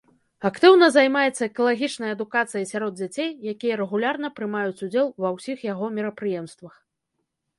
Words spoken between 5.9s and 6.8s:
мерапрыемствах.